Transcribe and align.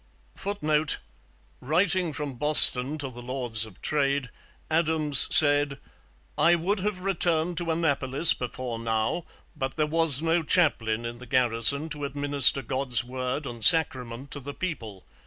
[Footnote: 0.33 0.97
Writing 1.59 2.11
from 2.11 2.33
Boston 2.33 2.97
to 2.97 3.09
the 3.11 3.21
Lords 3.21 3.67
of 3.67 3.79
Trade, 3.83 4.31
Adams 4.67 5.27
said: 5.29 5.77
'I 6.39 6.55
would 6.55 6.79
have 6.79 7.01
returned 7.03 7.55
to 7.59 7.69
Annapolis 7.69 8.33
before 8.33 8.79
now. 8.79 9.25
But 9.55 9.75
there 9.75 9.85
was 9.85 10.19
no 10.19 10.41
Chaplain 10.41 11.05
in 11.05 11.19
the 11.19 11.27
Garrison 11.27 11.87
to 11.89 12.03
administer 12.05 12.63
God's 12.63 13.03
word 13.03 13.45
and 13.45 13.63
sacrament 13.63 14.31
to 14.31 14.39
the 14.39 14.55
people. 14.55 15.05